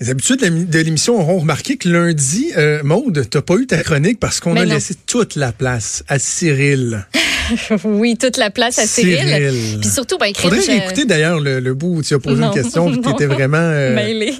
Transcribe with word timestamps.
Les 0.00 0.10
habitudes 0.10 0.40
de 0.40 0.78
l'émission 0.80 1.18
auront 1.18 1.38
remarqué 1.38 1.76
que 1.76 1.88
lundi, 1.88 2.52
euh, 2.56 2.82
Maude, 2.82 3.24
t'as 3.30 3.40
pas 3.40 3.54
eu 3.54 3.68
ta 3.68 3.82
chronique 3.84 4.18
parce 4.18 4.40
qu'on 4.40 4.56
a 4.56 4.64
laissé 4.64 4.94
toute 5.06 5.36
la 5.36 5.52
place 5.52 6.02
à 6.08 6.18
Cyril. 6.18 7.06
oui, 7.84 8.16
toute 8.16 8.36
la 8.36 8.50
place 8.50 8.80
à 8.80 8.86
Cyril. 8.86 9.18
Cyril. 9.18 9.78
Puis 9.80 9.88
surtout, 9.88 10.18
ben, 10.18 10.32
Faudrait 10.36 10.60
je... 10.60 10.72
écouter 10.72 11.04
d'ailleurs 11.04 11.38
le, 11.40 11.72
bout 11.74 11.98
où 11.98 12.02
tu 12.02 12.14
as 12.14 12.18
posé 12.18 12.42
une 12.42 12.50
question, 12.50 12.90
tu 12.90 13.08
étais 13.08 13.26
vraiment... 13.26 13.58
Euh, 13.58 13.94
Mêlé. 13.94 14.34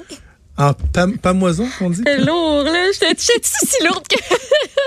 En 0.58 0.72
pam 0.72 1.18
pamoison, 1.18 1.68
qu'on 1.78 1.90
dit? 1.90 2.02
C'est 2.04 2.18
lourd, 2.24 2.64
là. 2.64 2.86
J'étais 2.92 3.40
si 3.42 3.84
lourde 3.84 4.06
que 4.08 4.16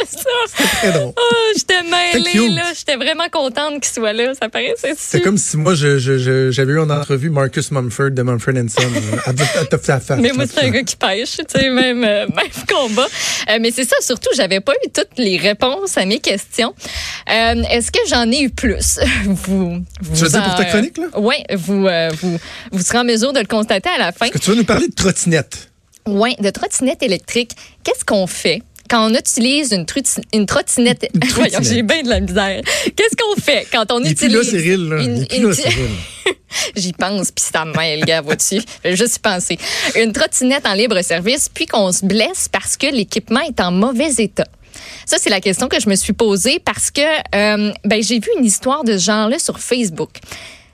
ça. 0.08 0.64
Très 0.80 0.92
drôle. 0.92 1.14
Oh, 1.18 1.36
j'étais 1.56 1.84
mêlée, 1.84 2.50
là. 2.50 2.74
J'étais 2.78 2.96
vraiment 2.96 3.30
contente 3.32 3.82
qu'il 3.82 3.92
soit 3.92 4.14
là. 4.14 4.34
Ça 4.40 4.50
paraissait 4.50 4.94
C'est 4.98 5.22
comme 5.22 5.38
si 5.38 5.58
moi, 5.58 5.76
j'avais 5.76 6.00
je, 6.00 6.52
je, 6.52 6.62
eu 6.62 6.80
en 6.80 6.90
entrevue 6.90 7.30
Marcus 7.30 7.72
Mumford 7.72 8.12
de 8.12 8.22
Mumford 8.22 8.54
Son. 8.70 10.18
mais 10.18 10.32
moi, 10.32 10.46
c'est 10.48 10.64
un 10.64 10.70
gars 10.70 10.84
qui 10.84 10.96
pêche, 10.96 11.38
tu 11.38 11.44
sais, 11.48 11.70
même, 11.70 12.04
euh, 12.04 12.28
même 12.36 12.66
combat. 12.68 13.08
Euh, 13.50 13.58
mais 13.62 13.72
c'est 13.72 13.86
ça, 13.86 13.96
surtout, 14.02 14.30
j'avais 14.36 14.60
pas 14.60 14.74
eu 14.86 14.90
toutes 14.94 15.18
les 15.18 15.38
réponses 15.38 15.98
à 15.98 16.06
mes 16.06 16.20
questions. 16.20 16.74
Euh, 17.30 17.64
Est-ce 17.70 17.92
que 17.92 18.00
j'en 18.10 18.30
ai 18.32 18.42
eu 18.44 18.50
plus? 18.50 19.00
vous, 19.26 19.84
vous 20.02 20.16
tu 20.16 20.24
veux 20.24 20.30
dire 20.30 20.44
pour 20.44 20.56
ta 20.56 20.66
chronique, 20.66 20.98
là? 20.98 21.08
Oui, 21.18 21.36
vous, 21.56 21.88
vous, 22.22 22.40
vous 22.72 22.82
serez 22.82 23.00
en 23.00 23.04
mesure 23.04 23.34
de 23.34 23.40
le 23.40 23.48
constater 23.48 23.90
à 23.90 24.00
la 24.00 24.12
fin. 24.12 24.26
Est-ce 24.26 24.34
que 24.34 24.40
tu 24.40 24.50
vas 24.52 24.56
nous 24.58 24.66
parler 24.66 24.88
de 24.88 24.96
trottinette? 24.96 25.70
Oui, 26.08 26.36
de 26.40 26.50
trottinette 26.50 27.04
électrique. 27.04 27.52
Qu'est-ce 27.84 28.04
qu'on 28.04 28.26
fait 28.26 28.64
quand 28.90 29.12
on 29.12 29.14
utilise 29.14 29.72
une, 29.72 29.86
une 30.34 30.46
trottinette, 30.46 31.10
j'ai 31.62 31.84
bien 31.84 32.02
de 32.02 32.10
la 32.10 32.20
misère. 32.20 32.62
Qu'est-ce 32.96 33.16
qu'on 33.16 33.40
fait 33.40 33.68
quand 33.72 33.92
on 33.92 34.04
Il 34.04 34.12
utilise 34.12 34.36
là, 34.36 34.44
Cyril, 34.44 34.90
là. 34.90 35.02
Une, 35.02 35.26
Il 35.32 35.54
Cyril. 35.54 35.90
J'y 36.76 36.94
pense, 36.94 37.32
puis 37.32 37.46
ça 37.52 37.66
mêle, 37.66 38.04
gars, 38.06 38.22
vois-tu? 38.22 38.60
Juste 38.84 39.18
y 39.18 39.20
penser. 39.20 39.58
Une 39.96 40.12
trottinette 40.12 40.66
en 40.66 40.74
libre 40.74 41.02
service, 41.02 41.50
puis 41.54 41.66
qu'on 41.68 41.92
se 41.92 42.06
blesse 42.06 42.50
parce 42.52 42.76
que 42.76 42.88
l'équipement 42.88 43.42
est 43.42 43.60
en 43.60 43.72
mauvais 43.72 44.12
état. 44.18 44.48
Ça, 45.06 45.18
c'est 45.20 45.30
la 45.30 45.42
question 45.42 45.68
que 45.68 45.80
je 45.80 45.90
me 45.90 45.96
suis 45.96 46.14
posée 46.14 46.60
parce 46.60 46.92
que 46.92 47.02
euh, 47.36 47.72
ben, 47.86 48.04
j'ai 48.04 48.20
vu 48.20 48.30
une 48.38 48.46
histoire 48.46 48.84
de 48.84 48.98
ce 48.98 49.04
genre-là 49.04 49.40
sur 49.40 49.60
Facebook. 49.60 50.12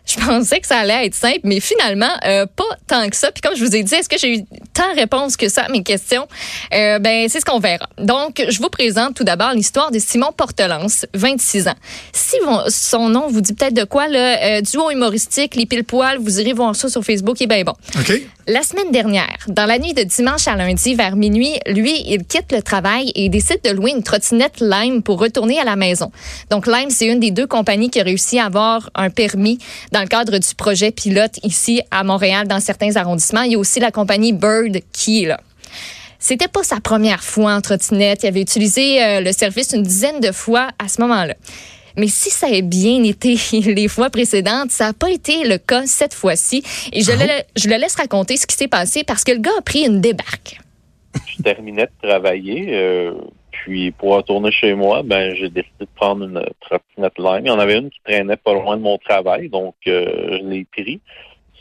Je 0.05 0.15
pensais 0.25 0.59
que 0.59 0.67
ça 0.67 0.77
allait 0.77 1.07
être 1.07 1.15
simple, 1.15 1.41
mais 1.43 1.59
finalement, 1.59 2.11
euh, 2.25 2.45
pas 2.45 2.63
tant 2.87 3.09
que 3.09 3.15
ça. 3.15 3.31
Puis 3.31 3.41
comme 3.41 3.55
je 3.55 3.63
vous 3.63 3.75
ai 3.75 3.83
dit, 3.83 3.95
est-ce 3.95 4.09
que 4.09 4.17
j'ai 4.17 4.37
eu 4.37 4.45
tant 4.75 4.93
de 4.93 4.99
réponses 4.99 5.37
que 5.37 5.49
ça 5.49 5.63
à 5.63 5.69
mes 5.69 5.81
questions? 5.81 6.27
Euh, 6.73 6.99
ben, 6.99 7.27
c'est 7.29 7.39
ce 7.39 7.45
qu'on 7.45 7.59
verra. 7.59 7.87
Donc, 7.97 8.43
je 8.47 8.59
vous 8.59 8.69
présente 8.69 9.15
tout 9.15 9.23
d'abord 9.23 9.53
l'histoire 9.53 9.89
de 9.89 9.99
Simon 9.99 10.31
Portelance, 10.35 11.05
26 11.13 11.69
ans. 11.69 11.75
Si 12.11 12.35
son 12.67 13.09
nom 13.09 13.27
vous 13.27 13.41
dit 13.41 13.53
peut-être 13.53 13.73
de 13.73 13.85
quoi, 13.85 14.07
le 14.07 14.17
euh, 14.59 14.61
duo 14.61 14.91
humoristique, 14.91 15.55
les 15.55 15.65
pile-poils, 15.65 16.19
vous 16.19 16.39
irez 16.39 16.53
voir 16.53 16.75
ça 16.75 16.89
sur 16.89 17.03
Facebook, 17.03 17.41
et 17.41 17.47
ben 17.47 17.63
bon. 17.63 17.73
OK. 17.97 18.21
La 18.47 18.61
semaine 18.61 18.91
dernière, 18.91 19.37
dans 19.47 19.65
la 19.65 19.79
nuit 19.79 19.93
de 19.93 20.03
dimanche 20.03 20.47
à 20.47 20.55
lundi, 20.55 20.93
vers 20.93 21.15
minuit, 21.15 21.53
lui, 21.65 22.03
il 22.05 22.23
quitte 22.25 22.51
le 22.51 22.61
travail 22.61 23.11
et 23.15 23.27
décide 23.29 23.61
de 23.63 23.71
louer 23.71 23.89
une 23.89 24.03
trottinette 24.03 24.59
Lime 24.61 25.01
pour 25.01 25.19
retourner 25.19 25.57
à 25.59 25.63
la 25.63 25.75
maison. 25.75 26.11
Donc, 26.51 26.67
Lime, 26.67 26.91
c'est 26.91 27.07
une 27.07 27.19
des 27.19 27.31
deux 27.31 27.47
compagnies 27.47 27.89
qui 27.89 27.99
a 27.99 28.03
réussi 28.03 28.37
à 28.37 28.45
avoir 28.45 28.91
un 28.93 29.09
permis 29.09 29.57
dans 29.91 30.01
le 30.01 30.07
cadre 30.07 30.37
du 30.37 30.55
projet 30.55 30.91
pilote 30.91 31.39
ici 31.41 31.81
à 31.89 32.03
Montréal, 32.03 32.47
dans 32.47 32.59
certains 32.59 32.95
arrondissements. 32.97 33.41
Il 33.41 33.53
y 33.53 33.55
a 33.55 33.57
aussi 33.57 33.79
la 33.79 33.89
compagnie 33.89 34.31
Bird 34.31 34.64
qui 34.91 35.23
est 35.23 35.27
là? 35.27 35.39
C'était 36.19 36.47
pas 36.47 36.63
sa 36.63 36.79
première 36.79 37.23
fois 37.23 37.53
en 37.53 37.61
trottinette. 37.61 38.23
Il 38.23 38.27
avait 38.27 38.41
utilisé 38.41 39.03
euh, 39.03 39.21
le 39.21 39.31
service 39.31 39.73
une 39.73 39.83
dizaine 39.83 40.19
de 40.19 40.31
fois 40.31 40.69
à 40.79 40.87
ce 40.87 41.01
moment-là. 41.01 41.35
Mais 41.97 42.07
si 42.07 42.29
ça 42.29 42.47
a 42.47 42.61
bien 42.61 43.03
été 43.03 43.35
les 43.51 43.87
fois 43.87 44.09
précédentes, 44.09 44.71
ça 44.71 44.87
n'a 44.87 44.93
pas 44.93 45.11
été 45.11 45.47
le 45.47 45.57
cas 45.57 45.85
cette 45.85 46.13
fois-ci. 46.13 46.63
Et 46.91 47.01
je, 47.01 47.11
ah 47.11 47.25
le, 47.25 47.43
je 47.55 47.69
le 47.69 47.75
laisse 47.75 47.95
raconter 47.95 48.37
ce 48.37 48.47
qui 48.47 48.55
s'est 48.55 48.67
passé 48.67 49.03
parce 49.03 49.23
que 49.23 49.31
le 49.31 49.39
gars 49.39 49.51
a 49.57 49.61
pris 49.61 49.85
une 49.85 50.01
débarque. 50.01 50.59
Je 51.37 51.43
terminais 51.43 51.85
de 51.85 52.07
travailler. 52.07 52.75
Euh, 52.75 53.13
puis 53.51 53.91
pour 53.91 54.15
retourner 54.15 54.51
chez 54.51 54.73
moi, 54.73 55.01
ben 55.03 55.33
j'ai 55.35 55.49
décidé 55.49 55.81
de 55.81 55.87
prendre 55.95 56.25
une 56.25 56.43
trottinette 56.61 57.17
Lime. 57.17 57.45
Il 57.45 57.47
y 57.47 57.51
en 57.51 57.59
avait 57.59 57.77
une 57.77 57.89
qui 57.89 57.99
traînait 58.03 58.35
pas 58.35 58.53
loin 58.53 58.77
de 58.77 58.81
mon 58.81 58.97
travail, 58.97 59.49
donc 59.49 59.75
euh, 59.87 60.39
je 60.39 60.45
l'ai 60.45 60.65
pris. 60.65 60.99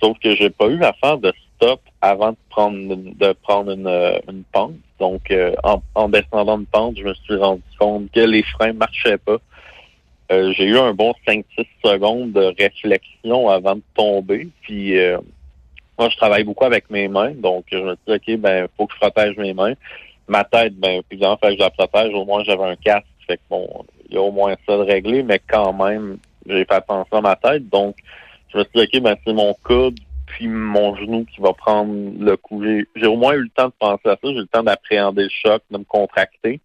Sauf 0.00 0.18
que 0.18 0.34
j'ai 0.34 0.50
pas 0.50 0.66
eu 0.66 0.82
à 0.82 0.92
faire 0.94 1.18
de 1.18 1.32
stop 1.56 1.80
avant 2.00 2.32
de 2.32 2.36
prendre 2.50 2.96
de 2.96 3.32
prendre 3.42 3.72
une, 3.72 3.86
euh, 3.86 4.18
une 4.28 4.44
pente. 4.52 4.74
Donc 4.98 5.32
en, 5.64 5.82
en, 5.94 6.08
descendant 6.08 6.58
une 6.58 6.66
pente, 6.66 6.96
je 6.96 7.04
me 7.04 7.14
suis 7.14 7.36
rendu 7.36 7.62
compte 7.78 8.10
que 8.12 8.20
les 8.20 8.42
freins 8.42 8.72
marchaient 8.72 9.18
pas. 9.18 9.38
Euh, 10.32 10.52
j'ai 10.56 10.64
eu 10.64 10.78
un 10.78 10.94
bon 10.94 11.12
5-6 11.26 11.44
secondes 11.84 12.32
de 12.32 12.54
réflexion 12.58 13.48
avant 13.50 13.76
de 13.76 13.82
tomber. 13.94 14.48
Puis 14.62 14.98
euh, 14.98 15.18
moi, 15.98 16.08
je 16.08 16.16
travaille 16.16 16.44
beaucoup 16.44 16.64
avec 16.64 16.90
mes 16.90 17.08
mains, 17.08 17.32
donc 17.32 17.66
je 17.70 17.76
me 17.76 17.94
suis 17.94 18.18
dit, 18.18 18.34
OK, 18.36 18.40
ben, 18.40 18.66
faut 18.76 18.86
que 18.86 18.94
je 18.94 19.00
protège 19.00 19.36
mes 19.36 19.54
mains. 19.54 19.74
Ma 20.26 20.42
tête, 20.44 20.74
ben, 20.76 21.02
évidemment, 21.10 21.36
fait 21.36 21.48
que 21.48 21.54
je 21.54 21.58
la 21.58 21.70
protège. 21.70 22.14
Au 22.14 22.24
moins, 22.24 22.42
j'avais 22.44 22.64
un 22.64 22.76
casque. 22.76 23.06
Fait 23.26 23.36
que 23.36 23.42
bon, 23.50 23.68
il 24.08 24.14
y 24.14 24.18
a 24.18 24.22
au 24.22 24.32
moins 24.32 24.54
ça 24.66 24.76
de 24.76 24.82
régler, 24.82 25.22
mais 25.22 25.40
quand 25.46 25.72
même, 25.72 26.18
j'ai 26.46 26.64
fait 26.64 26.74
attention 26.74 27.18
à 27.18 27.20
ma 27.20 27.36
tête. 27.36 27.68
Donc, 27.68 27.96
je 28.48 28.58
me 28.58 28.64
suis 28.64 28.86
dit, 28.88 28.98
OK, 28.98 29.02
ben, 29.02 29.16
c'est 29.24 29.32
mon 29.32 29.54
coude 29.62 29.98
puis 30.34 30.48
mon 30.48 30.96
genou 30.96 31.24
qui 31.24 31.40
va 31.40 31.52
prendre 31.52 31.94
le 32.18 32.36
coup. 32.36 32.62
J'ai 32.96 33.06
au 33.06 33.16
moins 33.16 33.34
eu 33.34 33.42
le 33.42 33.48
temps 33.50 33.68
de 33.68 33.74
penser 33.78 34.08
à 34.08 34.10
ça. 34.10 34.18
J'ai 34.24 34.30
eu 34.30 34.40
le 34.40 34.46
temps 34.46 34.64
d'appréhender 34.64 35.22
le 35.22 35.28
choc, 35.28 35.62
de 35.70 35.78
me 35.78 35.84
contracter. 35.84 36.60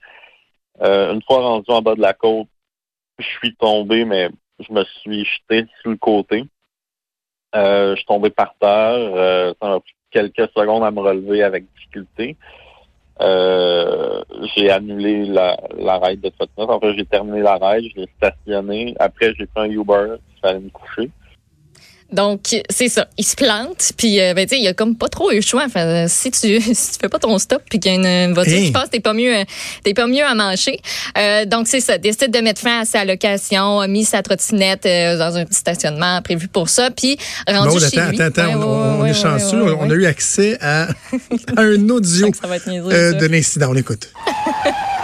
Euh, 0.81 1.13
une 1.13 1.21
fois 1.21 1.41
rendu 1.41 1.69
en 1.69 1.81
bas 1.81 1.93
de 1.93 2.01
la 2.01 2.13
côte, 2.13 2.47
je 3.19 3.25
suis 3.25 3.55
tombé, 3.55 4.05
mais 4.05 4.29
je 4.59 4.73
me 4.73 4.83
suis 4.83 5.23
jeté 5.23 5.67
sur 5.81 5.91
le 5.91 5.97
côté. 5.97 6.45
Euh, 7.55 7.91
je 7.91 7.97
suis 7.97 8.05
tombé 8.05 8.31
par 8.31 8.55
terre. 8.59 8.95
Euh, 8.95 9.53
ça 9.61 9.69
m'a 9.69 9.79
pris 9.79 9.93
quelques 10.09 10.49
secondes 10.57 10.83
à 10.83 10.89
me 10.89 11.01
relever 11.01 11.43
avec 11.43 11.65
difficulté. 11.75 12.37
J'ai 13.19 14.71
annulé 14.71 15.25
la, 15.25 15.57
la 15.77 15.99
ride 15.99 16.21
de 16.21 16.29
trottinette. 16.29 16.69
En 16.69 16.79
fait, 16.79 16.93
j'ai 16.95 17.05
terminé 17.05 17.41
la 17.41 17.57
ride, 17.57 17.91
je 17.93 18.01
l'ai 18.01 18.09
stationné. 18.17 18.95
Après, 18.99 19.33
j'ai 19.35 19.45
pris 19.45 19.67
un 19.67 19.69
Uber, 19.69 20.15
il 20.35 20.39
fallait 20.39 20.59
me 20.59 20.69
coucher. 20.69 21.11
Donc, 22.11 22.55
c'est 22.69 22.89
ça. 22.89 23.07
Il 23.17 23.25
se 23.25 23.35
plante, 23.35 23.91
puis 23.95 24.19
euh, 24.19 24.33
ben, 24.33 24.45
tu 24.47 24.55
sais, 24.55 24.61
il 24.61 24.63
y 24.63 24.67
a 24.67 24.73
comme 24.73 24.95
pas 24.95 25.09
trop 25.09 25.31
eu 25.31 25.35
le 25.35 25.41
choix. 25.41 25.63
Enfin, 25.65 26.07
si 26.07 26.31
tu 26.31 26.59
si 26.73 26.91
tu 26.91 26.97
fais 26.99 27.09
pas 27.09 27.19
ton 27.19 27.37
stop, 27.37 27.61
puis 27.69 27.79
qu'il 27.79 27.93
y 27.93 28.05
a 28.05 28.25
une 28.25 28.33
voiture 28.33 28.57
qui 28.57 28.71
passe, 28.71 28.89
t'es 28.89 28.99
pas 28.99 29.13
mieux 29.13 29.35
t'es 29.83 29.93
pas 29.93 30.07
mieux 30.07 30.23
à 30.23 30.33
manger. 30.33 30.79
Euh, 31.17 31.45
donc, 31.45 31.67
c'est 31.67 31.81
ça. 31.81 31.97
Décide 31.97 32.31
de 32.31 32.39
mettre 32.39 32.61
fin 32.61 32.81
à 32.81 32.85
sa 32.85 33.05
location, 33.05 33.79
a 33.79 33.87
mis 33.87 34.05
sa 34.05 34.23
trottinette 34.23 34.85
euh, 34.85 35.17
dans 35.17 35.37
un 35.37 35.45
petit 35.45 35.59
stationnement 35.59 36.21
prévu 36.21 36.47
pour 36.47 36.69
ça, 36.69 36.89
puis 36.89 37.17
rendu 37.47 37.69
bon, 37.69 37.79
chez 37.79 37.99
attends, 37.99 38.09
lui. 38.09 38.21
Attends, 38.21 38.41
attends, 38.41 38.99
on, 38.99 39.05
est 39.05 39.13
chanceux. 39.13 39.63
on 39.79 39.89
a 39.89 39.93
eu 39.93 40.05
accès 40.05 40.57
à, 40.61 40.87
un 41.57 41.89
audio 41.89 42.27
de 42.29 43.25
l'incident. 43.27 43.69
On 43.71 43.75
écoute. 43.75 44.09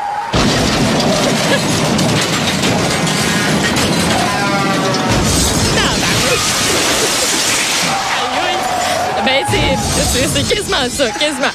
C'est 9.48 10.56
quasiment 10.56 10.90
ça, 10.90 11.10
quasiment. 11.12 11.52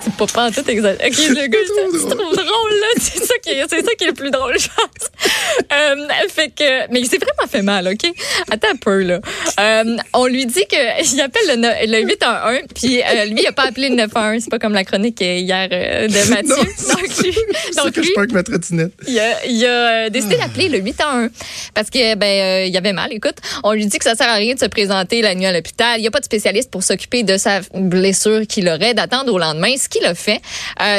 C'est 0.00 0.14
pas 0.16 0.26
pas 0.26 0.50
tout 0.50 0.68
exact. 0.70 1.00
OK, 1.04 1.16
le 1.28 1.46
gars, 1.46 1.58
c'est 1.92 2.16
trop 2.16 2.34
drôle, 2.34 2.72
là. 2.80 2.86
C'est 2.98 3.24
ça, 3.24 3.34
qui 3.42 3.50
est, 3.50 3.64
c'est 3.68 3.84
ça 3.84 3.94
qui 3.96 4.04
est 4.04 4.08
le 4.08 4.14
plus 4.14 4.30
drôle, 4.30 4.58
je 4.58 4.68
pense. 4.68 5.10
Euh, 5.72 6.06
fait 6.28 6.50
que, 6.50 6.90
mais 6.92 7.00
il 7.00 7.06
s'est 7.06 7.18
vraiment 7.18 7.48
fait 7.48 7.62
mal, 7.62 7.88
OK? 7.88 8.10
Attends 8.50 8.68
un 8.72 8.76
peu, 8.76 9.02
là. 9.02 9.20
Euh, 9.58 9.96
on 10.12 10.26
lui 10.26 10.46
dit 10.46 10.64
qu'il 10.68 11.20
appelle 11.20 11.60
le, 11.60 11.90
le 11.90 12.06
811, 12.06 12.60
puis 12.74 13.02
euh, 13.02 13.24
lui, 13.24 13.40
il 13.40 13.44
n'a 13.44 13.52
pas 13.52 13.64
appelé 13.64 13.88
le 13.88 13.96
911. 13.96 14.42
C'est 14.42 14.50
pas 14.50 14.58
comme 14.58 14.72
la 14.72 14.84
chronique 14.84 15.20
hier 15.20 15.68
euh, 15.72 16.06
de 16.06 16.28
Mathieu. 16.30 16.54
Non, 16.54 16.94
donc, 16.94 17.16
lui, 17.18 17.34
donc 17.76 17.92
que 17.92 18.00
lui, 18.00 18.10
je 18.16 18.34
ma 18.34 18.42
trottinette. 18.42 18.92
Il 19.08 19.18
a, 19.18 19.46
il 19.46 19.66
a 19.66 20.10
décidé 20.10 20.36
d'appeler 20.36 20.68
le 20.68 20.78
811 20.78 21.30
parce 21.74 21.90
que, 21.90 22.14
ben, 22.14 22.68
il 22.68 22.76
avait 22.76 22.92
mal. 22.92 23.12
Écoute, 23.12 23.36
on 23.62 23.72
lui 23.72 23.86
dit 23.86 23.98
que 23.98 24.04
ça 24.04 24.14
sert 24.14 24.28
à 24.28 24.34
rien 24.34 24.54
de 24.54 24.60
se 24.60 24.66
présenter 24.66 25.22
la 25.22 25.34
nuit 25.34 25.46
à 25.46 25.52
l'hôpital. 25.52 25.98
Il 25.98 26.02
n'y 26.02 26.08
a 26.08 26.10
pas 26.10 26.20
de 26.20 26.24
spécialiste 26.24 26.70
pour 26.70 26.82
s'occuper 26.82 27.22
de 27.22 27.36
sa 27.36 27.60
blessure 27.74 28.46
qu'il 28.46 28.68
aurait, 28.68 28.94
d'attendre 28.94 29.32
au 29.32 29.38
lendemain, 29.38 29.74
ce 29.76 29.88
qu'il 29.88 30.04
a 30.04 30.14
fait. 30.14 30.40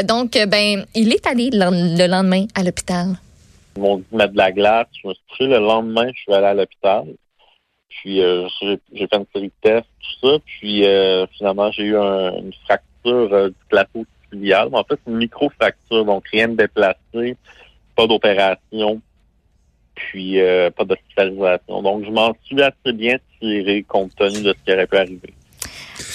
donc, 0.04 0.32
ben, 0.48 0.86
il 0.96 1.14
est 1.14 1.26
allé 1.28 1.50
le 1.54 2.08
lendemain 2.08 2.46
à 2.56 2.64
l'hôpital. 2.64 3.16
Ils 3.76 3.82
m'ont 3.82 3.98
dit 3.98 4.06
de 4.12 4.18
mettre 4.18 4.34
de 4.34 4.38
la 4.38 4.52
glace. 4.52 4.88
Je 5.02 5.08
me 5.08 5.14
suis 5.14 5.24
couché 5.30 5.48
le 5.48 5.60
lendemain, 5.60 6.08
je 6.14 6.22
suis 6.22 6.34
allé 6.34 6.46
à 6.46 6.54
l'hôpital. 6.54 7.06
Puis 7.90 8.22
euh, 8.22 8.48
j'ai 8.62 9.08
fait 9.08 9.16
une 9.16 9.26
série 9.34 9.48
de 9.48 9.54
tests, 9.62 9.88
tout 10.00 10.28
ça. 10.28 10.38
Puis 10.46 10.86
euh, 10.86 11.26
finalement, 11.28 11.72
j'ai 11.72 11.84
eu 11.84 11.96
une 11.96 12.54
fracture 12.66 13.34
euh, 13.34 13.50
du 13.50 13.56
plateau 13.70 14.06
tibial. 14.30 14.70
En 14.74 14.84
fait, 14.84 15.00
une 15.08 15.18
micro-fracture, 15.18 16.06
donc 16.06 16.28
rien 16.28 16.48
de 16.48 16.56
déplacé, 16.56 17.38
pas 17.96 18.08
d'opération, 18.08 19.02
puis 19.96 20.40
pas 20.76 20.84
d'hospitalisation. 20.84 21.82
Donc 21.82 22.06
je 22.06 22.12
m'en 22.12 22.34
suis 22.44 22.62
assez 22.62 22.94
bien 22.94 23.18
tiré 23.40 23.84
compte 23.84 24.16
tenu 24.16 24.42
de 24.42 24.54
ce 24.54 24.64
qui 24.66 24.74
aurait 24.74 24.88
pu 24.88 24.98
arriver. 24.98 25.34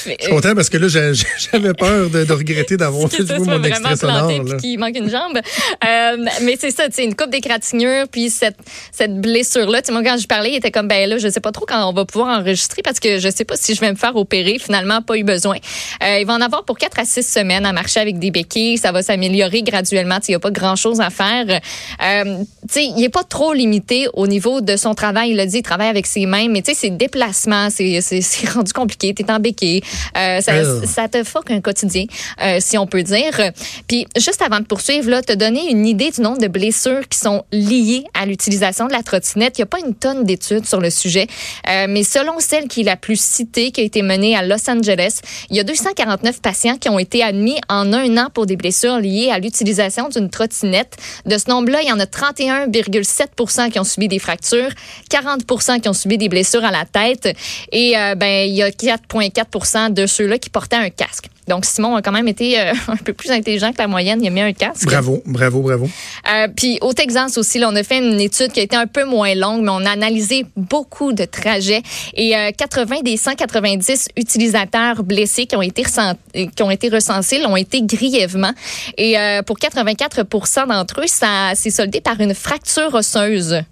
Je 0.05 0.11
suis 0.11 0.31
content 0.31 0.55
parce 0.55 0.69
que 0.69 0.79
là, 0.79 0.89
j'avais 0.89 1.75
peur 1.75 2.11
de, 2.11 2.33
regretter 2.33 2.77
d'avoir 2.77 3.11
fait 3.11 3.23
mon 3.39 3.63
extrait 3.63 3.97
sonore. 3.97 4.31
Là. 4.31 4.57
qu'il 4.57 4.79
manque 4.79 4.97
une 4.97 5.11
jambe. 5.11 5.39
Euh, 5.39 6.17
mais 6.43 6.57
c'est 6.59 6.71
ça, 6.71 6.89
tu 6.89 6.95
sais, 6.95 7.05
une 7.05 7.15
coupe 7.15 7.31
d'égratignure, 7.31 8.07
puis 8.11 8.31
cette, 8.31 8.57
cette 8.93 9.21
blessure-là. 9.21 9.83
Tu 9.83 9.87
sais, 9.87 9.93
moi, 9.93 10.03
quand 10.03 10.19
je 10.19 10.27
parlais, 10.27 10.53
il 10.53 10.57
était 10.57 10.71
comme, 10.71 10.89
ben 10.89 11.09
là, 11.09 11.19
je 11.19 11.29
sais 11.29 11.41
pas 11.41 11.53
trop 11.53 11.67
quand 11.67 11.89
on 11.89 11.93
va 11.93 12.05
pouvoir 12.05 12.39
enregistrer 12.39 12.83
parce 12.83 13.01
que 13.01 13.19
je 13.19 13.29
sais 13.29 13.45
pas 13.45 13.57
si 13.57 13.75
je 13.75 13.81
vais 13.81 13.91
me 13.91 13.97
faire 13.97 14.17
opérer. 14.17 14.59
Finalement, 14.59 15.03
pas 15.03 15.17
eu 15.17 15.25
besoin. 15.25 15.57
Euh, 16.03 16.19
il 16.21 16.27
va 16.27 16.35
en 16.35 16.41
avoir 16.41 16.65
pour 16.65 16.79
4 16.79 16.99
à 16.99 17.05
6 17.05 17.23
semaines 17.23 17.67
à 17.67 17.73
marcher 17.73 18.01
avec 18.01 18.19
des 18.19 18.31
béquilles. 18.31 18.79
Ça 18.79 18.93
va 18.93 19.03
s'améliorer 19.03 19.63
graduellement. 19.63 20.19
Il 20.29 20.33
n'y 20.33 20.37
a 20.37 20.41
pas 20.41 20.51
grand-chose 20.51 21.01
à 21.01 21.11
faire. 21.11 21.47
Euh, 21.49 22.39
tu 22.63 22.69
sais, 22.69 22.85
il 22.85 23.05
est 23.05 23.11
pas 23.11 23.25
trop 23.25 23.53
limité 23.53 24.09
au 24.15 24.27
niveau 24.27 24.61
de 24.61 24.77
son 24.77 24.95
travail. 24.95 25.31
Il 25.31 25.37
l'a 25.37 25.47
dit, 25.47 25.59
il 25.59 25.63
travaille 25.63 25.89
avec 25.89 26.07
ses 26.07 26.27
mains, 26.27 26.49
mais 26.49 26.63
tu 26.63 26.73
sais, 26.73 26.77
ses 26.77 26.91
déplacements, 26.91 27.69
c'est 27.71 28.01
rendu 28.55 28.73
compliqué. 28.73 29.15
T'es 29.15 29.31
en 29.31 29.39
béquille. 29.39 29.80
Euh, 30.17 30.41
ça, 30.41 30.87
ça, 30.87 31.09
te 31.09 31.23
fuck 31.25 31.51
un 31.51 31.61
quotidien, 31.61 32.05
euh, 32.43 32.59
si 32.61 32.79
on 32.79 32.87
peut 32.87 33.03
dire. 33.03 33.53
Puis, 33.87 34.07
juste 34.17 34.43
avant 34.43 34.61
de 34.61 34.65
poursuivre, 34.65 35.11
là, 35.11 35.23
te 35.23 35.33
donner 35.33 35.71
une 35.71 35.87
idée 35.87 36.11
du 36.11 36.21
nombre 36.21 36.39
de 36.39 36.49
blessures 36.49 37.09
qui 37.09 37.19
sont 37.19 37.45
liées 37.53 38.05
à 38.15 38.27
l'utilisation 38.27 38.87
de 38.87 38.93
la 38.93 39.03
trottinette. 39.03 39.59
Il 39.59 39.61
n'y 39.61 39.65
a 39.65 39.67
pas 39.67 39.81
une 39.81 39.95
tonne 39.95 40.25
d'études 40.25 40.67
sur 40.67 40.81
le 40.81 40.91
sujet, 40.91 41.27
euh, 41.69 41.87
mais 41.89 42.03
selon 42.03 42.39
celle 42.39 42.69
qui 42.69 42.81
est 42.81 42.85
la 42.85 42.97
plus 42.97 43.21
citée, 43.21 43.71
qui 43.71 43.81
a 43.81 43.85
été 43.85 44.03
menée 44.03 44.37
à 44.37 44.43
Los 44.43 44.69
Angeles, 44.69 45.21
il 45.51 45.57
y 45.57 45.61
a 45.61 45.65
249 45.65 46.41
patients 46.41 46.77
qui 46.77 46.89
ont 46.89 46.99
été 46.99 47.23
admis 47.23 47.59
en 47.69 47.93
un 47.93 48.17
an 48.17 48.29
pour 48.33 48.47
des 48.47 48.57
blessures 48.57 48.99
liées 48.99 49.31
à 49.33 49.39
l'utilisation 49.39 50.09
d'une 50.09 50.31
trottinette. 50.31 50.97
De 51.27 51.39
ce 51.39 51.49
nombre-là, 51.49 51.83
il 51.83 51.89
y 51.89 51.93
en 51.93 52.01
a 52.01 52.05
31,7 52.05 53.71
qui 53.71 53.79
ont 53.79 53.85
subi 53.85 54.09
des 54.09 54.19
fractures, 54.19 54.71
40 55.09 55.81
qui 55.83 55.89
ont 55.89 55.93
subi 55.93 56.19
des 56.19 56.29
blessures 56.29 56.65
à 56.65 56.71
la 56.71 56.85
tête 56.85 57.35
et 57.73 57.97
euh, 57.97 58.15
ben 58.15 58.49
il 58.49 58.55
y 58.55 58.63
a 58.63 58.71
4,4 58.71 59.70
de 59.91 60.07
ceux-là 60.07 60.39
qui 60.39 60.51
portaient 60.51 60.77
un 60.77 60.91
casque. 60.91 61.27
Donc, 61.49 61.65
Simon 61.65 61.97
a 61.97 62.03
quand 62.03 62.13
même 62.13 62.29
été 62.29 62.61
euh, 62.61 62.73
un 62.89 62.97
peu 62.97 63.13
plus 63.13 63.31
intelligent 63.31 63.73
que 63.73 63.79
la 63.79 63.89
moyenne. 63.89 64.23
Il 64.23 64.29
a 64.29 64.31
mis 64.31 64.41
un 64.41 64.53
casque. 64.53 64.85
Bravo, 64.85 65.23
bravo, 65.27 65.61
bravo. 65.63 65.89
Euh, 66.33 66.47
puis, 66.55 66.79
au 66.81 66.93
Texas 66.93 67.37
aussi, 67.39 67.59
là, 67.59 67.69
on 67.71 67.77
a 67.77 67.83
fait 67.83 67.99
une 67.99 68.21
étude 68.21 68.53
qui 68.53 68.61
a 68.61 68.63
été 68.63 68.77
un 68.77 68.87
peu 68.87 69.05
moins 69.05 69.35
longue, 69.35 69.63
mais 69.63 69.71
on 69.71 69.85
a 69.85 69.91
analysé 69.91 70.47
beaucoup 70.57 71.13
de 71.13 71.25
trajets 71.25 71.83
et 72.15 72.35
80 72.57 72.97
euh, 72.99 73.03
des 73.03 73.17
190 73.17 74.09
utilisateurs 74.17 75.03
blessés 75.03 75.47
qui 75.47 75.57
ont 75.57 75.63
été, 75.63 75.83
qui 75.85 76.63
ont 76.63 76.71
été 76.71 76.89
recensés 76.89 77.41
l'ont 77.41 77.57
été 77.57 77.83
grièvement. 77.83 78.53
Et 78.97 79.17
pour 79.47 79.59
84% 79.59 80.69
d'entre 80.69 81.01
eux, 81.01 81.07
ça 81.07 81.53
s'est 81.55 81.71
soldé 81.71 82.01
par 82.01 82.21
une 82.21 82.35
fracture 82.35 82.95
osseuse 82.95 83.63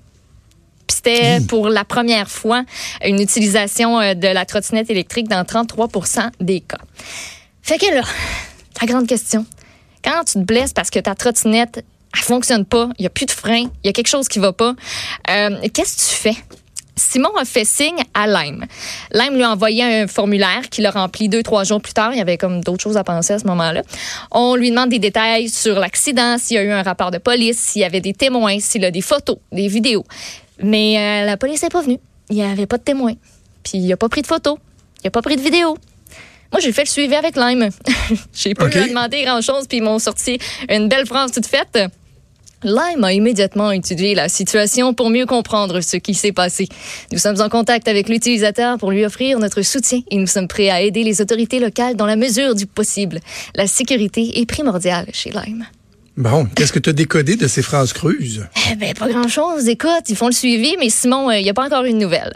c'était 0.95 1.41
pour 1.47 1.69
la 1.69 1.85
première 1.85 2.31
fois 2.31 2.65
une 3.05 3.21
utilisation 3.21 3.99
de 4.15 4.29
la 4.29 4.45
trottinette 4.45 4.91
électrique 4.91 5.29
dans 5.29 5.43
33% 5.43 6.31
des 6.41 6.61
cas. 6.61 6.79
Fait 7.63 7.79
que 7.79 7.95
là, 7.95 8.03
la 8.81 8.87
grande 8.87 9.07
question, 9.07 9.45
quand 10.05 10.25
tu 10.25 10.35
te 10.35 10.39
blesses 10.39 10.73
parce 10.73 10.91
que 10.91 10.99
ta 10.99 11.15
trottinette, 11.15 11.85
elle 12.15 12.23
fonctionne 12.23 12.65
pas, 12.65 12.89
il 12.99 13.03
y 13.03 13.07
a 13.07 13.11
plus 13.11 13.27
de 13.27 13.31
frein, 13.31 13.65
il 13.83 13.87
y 13.87 13.89
a 13.89 13.93
quelque 13.93 14.09
chose 14.09 14.29
qui 14.29 14.39
va 14.39 14.53
pas, 14.53 14.75
euh, 15.31 15.57
qu'est-ce 15.75 15.97
que 15.97 16.11
tu 16.11 16.17
fais? 16.17 16.43
Simon 16.99 17.31
a 17.41 17.45
fait 17.45 17.65
signe 17.65 18.03
à 18.13 18.27
Lime. 18.27 18.67
Lime 19.13 19.35
lui 19.35 19.43
a 19.45 19.53
envoyé 19.53 19.85
un 19.85 20.07
formulaire 20.09 20.69
qu'il 20.69 20.85
a 20.85 20.91
rempli 20.91 21.29
deux, 21.29 21.45
trois 21.45 21.63
jours 21.63 21.81
plus 21.81 21.93
tard. 21.93 22.13
Il 22.13 22.19
y 22.19 22.21
avait 22.21 22.37
comme 22.37 22.61
d'autres 22.61 22.83
choses 22.83 22.97
à 22.97 23.05
penser 23.05 23.35
à 23.35 23.39
ce 23.39 23.47
moment-là. 23.47 23.83
On 24.33 24.57
lui 24.57 24.71
demande 24.71 24.89
des 24.89 24.99
détails 24.99 25.49
sur 25.49 25.79
l'accident, 25.79 26.39
s'il 26.39 26.57
y 26.57 26.59
a 26.59 26.65
eu 26.65 26.71
un 26.71 26.83
rapport 26.83 27.13
de 27.13 27.19
police, 27.19 27.59
s'il 27.59 27.83
y 27.83 27.85
avait 27.85 28.01
des 28.01 28.15
témoins, 28.15 28.59
s'il 28.59 28.85
a 28.85 28.91
des 28.91 29.01
photos, 29.01 29.39
des 29.53 29.69
vidéos. 29.69 30.05
Mais 30.63 30.97
euh, 30.99 31.27
la 31.27 31.37
police 31.37 31.63
n'est 31.63 31.69
pas 31.69 31.83
venue. 31.83 31.99
Il 32.31 32.37
n'y 32.37 32.43
avait 32.43 32.67
pas 32.67 32.79
de 32.79 32.83
témoins. 32.83 33.15
Puis 33.63 33.79
il 33.79 33.89
n'a 33.89 33.97
pas 33.97 34.09
pris 34.09 34.23
de 34.23 34.27
photos. 34.27 34.59
Il 35.03 35.07
n'a 35.07 35.11
pas 35.11 35.23
pris 35.23 35.37
de 35.37 35.43
vidéos. 35.43 35.77
Moi, 36.53 36.61
j'ai 36.61 36.73
fait 36.73 36.85
le 36.85 36.89
suivi 36.89 37.15
avec 37.15 37.37
Lime. 37.37 37.69
j'ai 38.33 38.55
pas 38.55 38.69
eu 38.69 38.79
à 38.79 38.89
demander 38.89 39.23
grand-chose, 39.23 39.67
puis 39.69 39.79
ils 39.79 39.83
m'ont 39.83 39.99
sorti 39.99 40.39
une 40.69 40.89
belle 40.89 41.07
phrase 41.07 41.31
toute 41.31 41.47
faite. 41.47 41.79
Lime 42.65 43.05
a 43.05 43.13
immédiatement 43.13 43.71
étudié 43.71 44.17
la 44.17 44.29
situation 44.29 44.93
pour 44.93 45.11
mieux 45.11 45.27
comprendre 45.27 45.81
ce 45.81 45.97
qui 45.97 46.15
s'est 46.15 46.33
passé. 46.33 46.69
Nous 47.13 47.19
sommes 47.19 47.41
en 47.41 47.49
contact 47.49 47.87
avec 47.87 48.09
l'utilisateur 48.09 48.79
pour 48.79 48.91
lui 48.91 49.05
offrir 49.05 49.39
notre 49.39 49.63
soutien 49.63 50.01
et 50.11 50.17
nous 50.17 50.27
sommes 50.27 50.49
prêts 50.49 50.69
à 50.69 50.83
aider 50.83 51.05
les 51.05 51.21
autorités 51.21 51.61
locales 51.61 51.95
dans 51.95 52.07
la 52.07 52.17
mesure 52.17 52.57
du 52.57 52.67
possible. 52.67 53.21
La 53.55 53.69
sécurité 53.69 54.41
est 54.41 54.47
primordiale 54.47 55.07
chez 55.13 55.31
Lime. 55.31 55.67
Bon, 56.19 56.49
qu'est-ce 56.57 56.73
que 56.73 56.81
tu 56.81 56.91
as 56.91 56.93
décodé 56.93 57.37
de 57.37 57.47
ces 57.47 57.63
phrases 57.63 57.93
crues? 57.93 58.41
Eh 58.71 58.75
ben, 58.75 58.93
pas 58.93 59.09
grand-chose. 59.09 59.69
Écoute, 59.69 60.03
ils 60.09 60.17
font 60.17 60.27
le 60.27 60.33
suivi, 60.33 60.77
mais 60.79 60.91
Simon, 60.91 61.31
euh, 61.31 61.39
il 61.39 61.45
n'y 61.45 61.49
a 61.49 61.55
pas 61.55 61.65
encore 61.65 61.85
une 61.85 61.97
nouvelle. 61.97 62.35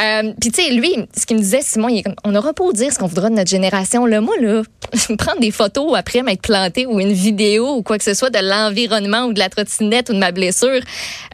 Euh, 0.00 0.32
Puis, 0.40 0.50
tu 0.52 0.62
sais, 0.62 0.70
lui, 0.70 0.90
ce 1.14 1.26
qu'il 1.26 1.36
me 1.36 1.42
disait, 1.42 1.60
Simon, 1.60 1.88
on 2.24 2.30
n'aura 2.30 2.54
pas 2.54 2.66
à 2.66 2.72
dire 2.72 2.92
ce 2.92 2.98
qu'on 2.98 3.08
voudra 3.08 3.28
de 3.28 3.34
notre 3.34 3.50
génération. 3.50 4.06
Là, 4.06 4.20
moi, 4.20 4.34
là, 4.40 4.62
prendre 5.18 5.40
des 5.40 5.50
photos 5.50 5.94
après 5.96 6.22
m'être 6.22 6.40
planté 6.40 6.86
ou 6.86 7.00
une 7.00 7.12
vidéo 7.12 7.74
ou 7.74 7.82
quoi 7.82 7.98
que 7.98 8.04
ce 8.04 8.14
soit 8.14 8.30
de 8.30 8.38
l'environnement 8.38 9.24
ou 9.24 9.32
de 9.32 9.38
la 9.40 9.50
trottinette 9.50 10.08
ou 10.08 10.14
de 10.14 10.18
ma 10.18 10.30
blessure, 10.30 10.80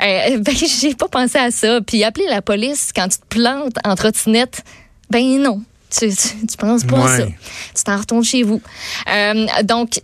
euh, 0.03 0.39
ben, 0.41 0.55
j'ai 0.57 0.95
pas 0.95 1.09
pensé 1.09 1.39
à 1.39 1.51
ça. 1.51 1.81
Puis, 1.87 2.03
appeler 2.05 2.27
la 2.29 2.41
police 2.41 2.91
quand 2.97 3.07
tu 3.09 3.19
te 3.19 3.27
plantes 3.29 3.77
en 3.85 3.95
trottinette, 3.95 4.65
ben 5.11 5.41
non. 5.41 5.63
Tu, 5.91 6.09
tu, 6.09 6.57
penses 6.57 6.85
pas 6.85 7.05
à 7.05 7.19
ça. 7.19 7.27
Tu 7.27 7.85
t'en 7.85 7.99
retournes 7.99 8.25
chez 8.25 8.43
vous. 8.43 8.63
Euh, 9.13 9.47
donc, 9.63 10.01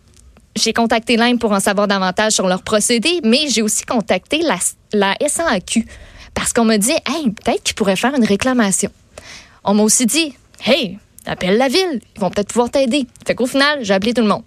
j'ai 0.59 0.73
contacté 0.73 1.17
l'IME 1.17 1.39
pour 1.39 1.53
en 1.53 1.61
savoir 1.61 1.89
davantage 1.89 2.33
sur 2.33 2.47
leur 2.47 2.63
procédé, 2.63 3.21
mais 3.25 3.49
j'ai 3.49 3.63
aussi 3.63 3.85
contacté 3.85 4.43
la, 4.43 4.59
la 4.93 5.15
SAQ 5.27 5.87
parce 6.35 6.53
qu'on 6.53 6.65
m'a 6.65 6.79
dit, 6.79 6.93
hey, 6.93 7.31
peut-être 7.31 7.63
qu'ils 7.63 7.75
pourraient 7.75 7.97
faire 7.97 8.15
une 8.15 8.25
réclamation. 8.25 8.91
On 9.65 9.75
m'a 9.75 9.83
aussi 9.83 10.07
dit, 10.07 10.35
hey, 10.65 10.99
appelle 11.27 11.59
la 11.59 11.69
ville, 11.69 12.01
ils 12.17 12.21
vont 12.21 12.31
peut-être 12.31 12.49
pouvoir 12.49 12.71
t'aider. 12.71 13.07
Fait 13.27 13.35
qu'au 13.35 13.47
final, 13.47 13.81
j'ai 13.83 13.95
appelé 13.95 14.15
tout 14.15 14.23
le 14.23 14.29
monde. 14.29 14.43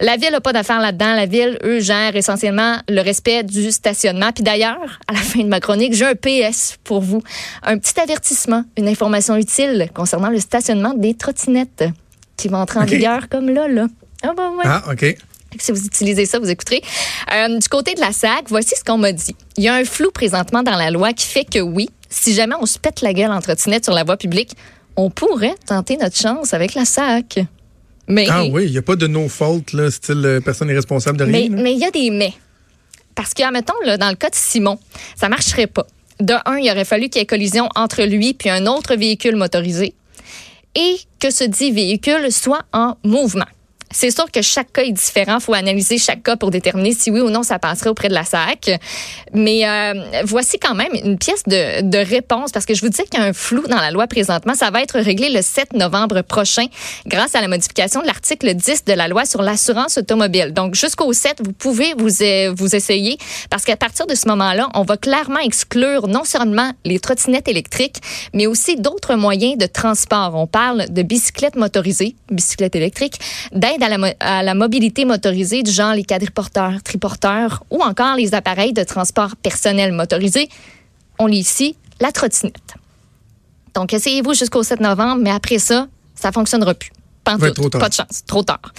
La 0.00 0.16
ville 0.16 0.30
n'a 0.30 0.40
pas 0.40 0.52
d'affaires 0.52 0.80
là-dedans. 0.80 1.14
La 1.14 1.26
ville, 1.26 1.58
eux, 1.62 1.80
gèrent 1.80 2.16
essentiellement 2.16 2.76
le 2.88 3.00
respect 3.02 3.42
du 3.42 3.70
stationnement. 3.70 4.32
Puis 4.32 4.42
d'ailleurs, 4.42 5.00
à 5.08 5.12
la 5.12 5.18
fin 5.18 5.40
de 5.40 5.48
ma 5.48 5.60
chronique, 5.60 5.94
j'ai 5.94 6.06
un 6.06 6.14
PS 6.14 6.78
pour 6.84 7.00
vous. 7.00 7.22
Un 7.62 7.78
petit 7.78 7.98
avertissement, 8.00 8.64
une 8.76 8.88
information 8.88 9.36
utile 9.36 9.90
concernant 9.94 10.30
le 10.30 10.40
stationnement 10.40 10.94
des 10.94 11.14
trottinettes 11.14 11.84
qui 12.36 12.48
vont 12.48 12.58
entrer 12.58 12.80
en 12.80 12.84
vigueur 12.84 13.28
comme 13.28 13.48
là, 13.50 13.68
là. 13.68 13.86
Ah, 14.22 14.32
bah 14.36 14.50
ouais. 14.50 14.64
Ah, 14.64 14.82
OK. 14.90 15.16
Si 15.58 15.72
vous 15.72 15.84
utilisez 15.84 16.26
ça, 16.26 16.38
vous 16.38 16.50
écouterez. 16.50 16.82
Euh, 17.32 17.58
du 17.58 17.68
côté 17.68 17.94
de 17.94 18.00
la 18.00 18.12
SAC, 18.12 18.44
voici 18.48 18.74
ce 18.76 18.84
qu'on 18.84 18.98
m'a 18.98 19.12
dit. 19.12 19.34
Il 19.56 19.64
y 19.64 19.68
a 19.68 19.74
un 19.74 19.84
flou 19.84 20.10
présentement 20.10 20.62
dans 20.62 20.76
la 20.76 20.90
loi 20.90 21.12
qui 21.12 21.26
fait 21.26 21.44
que 21.44 21.58
oui, 21.58 21.88
si 22.08 22.34
jamais 22.34 22.54
on 22.60 22.66
se 22.66 22.78
pète 22.78 23.00
la 23.00 23.12
gueule 23.12 23.30
en 23.30 23.40
trottinette 23.40 23.84
sur 23.84 23.94
la 23.94 24.04
voie 24.04 24.16
publique, 24.16 24.52
on 24.96 25.10
pourrait 25.10 25.54
tenter 25.66 25.96
notre 25.96 26.16
chance 26.16 26.54
avec 26.54 26.74
la 26.74 26.84
SAC. 26.84 27.40
Mais, 28.08 28.26
ah 28.28 28.44
oui, 28.44 28.64
il 28.66 28.72
n'y 28.72 28.78
a 28.78 28.82
pas 28.82 28.96
de 28.96 29.06
no 29.06 29.28
fault, 29.28 29.62
là, 29.72 29.90
style 29.90 30.22
euh, 30.24 30.40
personne 30.40 30.68
n'est 30.68 30.74
responsable 30.74 31.18
de 31.18 31.24
rien. 31.24 31.48
Mais 31.50 31.72
il 31.72 31.78
y 31.78 31.84
a 31.84 31.90
des 31.90 32.10
mais. 32.10 32.32
Parce 33.14 33.32
que, 33.32 33.42
admettons, 33.42 33.74
là, 33.84 33.96
dans 33.96 34.08
le 34.08 34.16
cas 34.16 34.30
de 34.30 34.34
Simon, 34.34 34.78
ça 35.16 35.28
marcherait 35.28 35.66
pas. 35.66 35.86
De 36.20 36.34
un, 36.46 36.58
il 36.58 36.70
aurait 36.70 36.84
fallu 36.84 37.08
qu'il 37.08 37.20
y 37.20 37.22
ait 37.22 37.26
collision 37.26 37.68
entre 37.74 38.02
lui 38.02 38.34
puis 38.34 38.50
un 38.50 38.66
autre 38.66 38.96
véhicule 38.96 39.36
motorisé 39.36 39.94
et 40.74 40.96
que 41.18 41.30
ce 41.30 41.44
dit 41.44 41.72
véhicule 41.72 42.30
soit 42.30 42.62
en 42.72 42.96
mouvement. 43.04 43.46
C'est 43.92 44.10
sûr 44.10 44.30
que 44.30 44.42
chaque 44.42 44.72
cas 44.72 44.82
est 44.82 44.92
différent. 44.92 45.38
Il 45.38 45.42
faut 45.42 45.54
analyser 45.54 45.98
chaque 45.98 46.22
cas 46.22 46.36
pour 46.36 46.50
déterminer 46.50 46.92
si 46.92 47.10
oui 47.10 47.20
ou 47.20 47.30
non 47.30 47.42
ça 47.42 47.58
passerait 47.58 47.90
auprès 47.90 48.08
de 48.08 48.14
la 48.14 48.24
SAC. 48.24 48.78
Mais 49.32 49.68
euh, 49.68 49.94
voici 50.24 50.58
quand 50.58 50.74
même 50.74 50.92
une 51.04 51.18
pièce 51.18 51.42
de, 51.46 51.82
de 51.82 51.98
réponse 51.98 52.52
parce 52.52 52.66
que 52.66 52.74
je 52.74 52.80
vous 52.80 52.88
dis 52.88 53.02
qu'il 53.04 53.20
y 53.20 53.22
a 53.22 53.26
un 53.26 53.32
flou 53.32 53.62
dans 53.68 53.80
la 53.80 53.90
loi 53.90 54.06
présentement. 54.06 54.54
Ça 54.54 54.70
va 54.70 54.82
être 54.82 54.98
réglé 54.98 55.30
le 55.30 55.42
7 55.42 55.74
novembre 55.74 56.22
prochain 56.22 56.66
grâce 57.06 57.34
à 57.34 57.40
la 57.40 57.48
modification 57.48 58.00
de 58.00 58.06
l'article 58.06 58.54
10 58.54 58.84
de 58.84 58.92
la 58.92 59.08
loi 59.08 59.24
sur 59.24 59.42
l'assurance 59.42 59.98
automobile. 59.98 60.52
Donc 60.52 60.74
jusqu'au 60.74 61.12
7, 61.12 61.40
vous 61.44 61.52
pouvez 61.52 61.94
vous, 61.94 62.08
vous 62.54 62.76
essayer 62.76 63.18
parce 63.50 63.64
qu'à 63.64 63.76
partir 63.76 64.06
de 64.06 64.14
ce 64.14 64.28
moment-là, 64.28 64.68
on 64.74 64.82
va 64.82 64.96
clairement 64.96 65.40
exclure 65.40 66.08
non 66.08 66.24
seulement 66.24 66.72
les 66.84 66.98
trottinettes 66.98 67.48
électriques, 67.48 67.96
mais 68.34 68.46
aussi 68.46 68.76
d'autres 68.76 69.14
moyens 69.14 69.58
de 69.58 69.66
transport. 69.66 70.34
On 70.34 70.46
parle 70.46 70.86
de 70.88 71.02
bicyclettes 71.02 71.56
motorisées, 71.56 72.16
bicyclettes 72.30 72.76
électriques, 72.76 73.18
d'aide 73.52 73.81
à 73.82 74.42
la, 74.42 74.54
mobilité 74.54 75.04
motorisée 75.04 75.62
du 75.62 75.70
genre 75.70 75.94
les 75.94 76.04
quadriporteurs, 76.04 76.82
triporteurs 76.82 77.64
ou 77.70 77.82
encore 77.82 78.16
les 78.16 78.34
appareils 78.34 78.72
de 78.72 78.84
transport 78.84 79.36
personnel 79.36 79.92
motorisé. 79.92 80.48
On 81.18 81.26
lit 81.26 81.38
ici 81.38 81.76
la 82.00 82.12
trottinette. 82.12 82.74
Donc, 83.74 83.92
essayez-vous 83.92 84.34
jusqu'au 84.34 84.62
7 84.62 84.80
novembre, 84.80 85.22
mais 85.22 85.30
après 85.30 85.58
ça, 85.58 85.86
ça 86.14 86.28
ne 86.28 86.32
fonctionnera 86.32 86.74
plus. 86.74 86.90
Pas, 87.24 87.36
pas 87.38 87.88
de 87.88 87.94
chance, 87.94 88.24
trop 88.26 88.42
tard. 88.42 88.72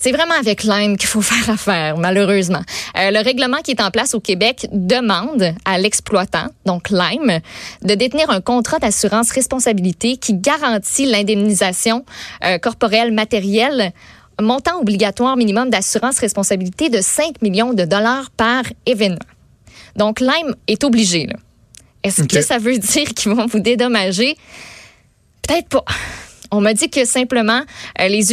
C'est 0.00 0.12
vraiment 0.12 0.34
avec 0.38 0.62
Lime 0.62 0.96
qu'il 0.96 1.08
faut 1.08 1.20
faire 1.22 1.50
affaire, 1.50 1.96
malheureusement. 1.96 2.62
Euh, 2.96 3.10
le 3.10 3.22
règlement 3.22 3.58
qui 3.58 3.72
est 3.72 3.82
en 3.82 3.90
place 3.90 4.14
au 4.14 4.20
Québec 4.20 4.68
demande 4.72 5.54
à 5.64 5.78
l'exploitant, 5.78 6.46
donc 6.64 6.90
Lime, 6.90 7.40
de 7.82 7.94
détenir 7.94 8.30
un 8.30 8.40
contrat 8.40 8.78
d'assurance 8.78 9.30
responsabilité 9.32 10.16
qui 10.16 10.34
garantit 10.34 11.06
l'indemnisation 11.06 12.04
euh, 12.44 12.58
corporelle 12.58 13.12
matérielle 13.12 13.92
montant 14.40 14.78
obligatoire 14.80 15.36
minimum 15.36 15.70
d'assurance 15.70 16.18
responsabilité 16.18 16.88
de 16.88 17.00
5 17.00 17.42
millions 17.42 17.74
de 17.74 17.84
dollars 17.84 18.30
par 18.30 18.64
événement. 18.86 19.18
Donc, 19.96 20.20
Lime 20.20 20.54
est 20.66 20.84
obligé. 20.84 21.28
Est-ce 22.02 22.22
que 22.22 22.40
ça 22.40 22.58
veut 22.58 22.78
dire 22.78 23.08
qu'ils 23.08 23.32
vont 23.32 23.46
vous 23.46 23.60
dédommager? 23.60 24.36
Peut-être 25.42 25.68
pas. 25.68 25.84
On 26.50 26.60
m'a 26.60 26.74
dit 26.74 26.88
que 26.88 27.04
simplement, 27.04 27.60
euh, 28.00 28.08
les, 28.08 28.32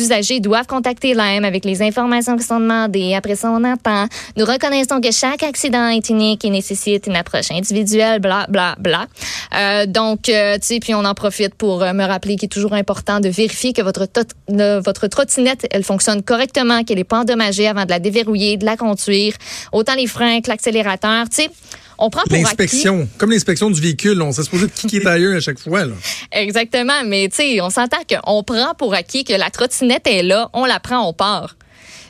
usagers 0.00 0.40
doivent 0.40 0.66
contacter 0.66 1.14
l'AM 1.14 1.44
avec 1.44 1.64
les 1.64 1.82
informations 1.82 2.36
qui 2.36 2.44
sont 2.44 2.60
demandées. 2.60 3.14
Après 3.14 3.36
ça, 3.36 3.50
on 3.50 3.64
attend. 3.64 4.06
Nous 4.36 4.44
reconnaissons 4.44 5.00
que 5.00 5.10
chaque 5.10 5.42
accident 5.42 5.88
est 5.88 6.08
unique 6.10 6.44
et 6.44 6.50
nécessite 6.50 7.06
une 7.06 7.16
approche 7.16 7.50
individuelle, 7.50 8.20
bla, 8.20 8.46
bla, 8.48 8.76
bla. 8.78 9.06
Euh, 9.54 9.86
donc, 9.86 10.28
euh, 10.28 10.56
tu 10.56 10.66
sais, 10.66 10.80
puis 10.80 10.94
on 10.94 11.04
en 11.04 11.14
profite 11.14 11.54
pour 11.54 11.80
me 11.80 12.04
rappeler 12.04 12.36
qu'il 12.36 12.46
est 12.46 12.48
toujours 12.48 12.74
important 12.74 13.20
de 13.20 13.28
vérifier 13.28 13.72
que 13.72 13.82
votre, 13.82 14.06
votre 14.48 15.06
trottinette, 15.06 15.66
elle 15.70 15.84
fonctionne 15.84 16.22
correctement, 16.22 16.84
qu'elle 16.84 16.98
n'est 16.98 17.04
pas 17.04 17.20
endommagée 17.20 17.68
avant 17.68 17.84
de 17.84 17.90
la 17.90 17.98
déverrouiller, 17.98 18.56
de 18.56 18.64
la 18.66 18.76
conduire. 18.76 19.34
Autant 19.72 19.94
les 19.94 20.06
freins 20.06 20.40
que 20.40 20.50
l'accélérateur, 20.50 21.28
tu 21.28 21.42
sais 21.44 21.50
on 21.98 22.10
prend 22.10 22.22
pour 22.22 22.36
L'inspection, 22.36 23.08
comme 23.18 23.30
l'inspection 23.30 23.70
du 23.70 23.80
véhicule, 23.80 24.20
on 24.22 24.32
s'est 24.32 24.42
supposé 24.42 24.66
de 24.66 24.72
qui 24.72 24.96
est 24.96 25.06
ailleurs 25.06 25.36
à 25.36 25.40
chaque 25.40 25.58
fois. 25.58 25.86
Là. 25.86 25.94
Exactement, 26.32 27.04
mais 27.04 27.28
tu 27.28 27.36
sais, 27.36 27.60
on 27.60 27.70
s'entend 27.70 27.98
qu'on 28.08 28.42
prend 28.42 28.74
pour 28.74 28.94
acquis 28.94 29.24
que 29.24 29.32
la 29.32 29.50
trottinette 29.50 30.06
est 30.06 30.22
là, 30.22 30.50
on 30.52 30.64
la 30.64 30.80
prend, 30.80 31.08
on 31.08 31.12
part. 31.12 31.56